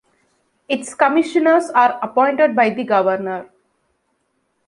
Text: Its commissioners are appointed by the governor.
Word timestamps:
Its 0.67 0.95
commissioners 0.95 1.69
are 1.69 1.99
appointed 2.01 2.55
by 2.55 2.71
the 2.71 2.83
governor. 2.83 3.51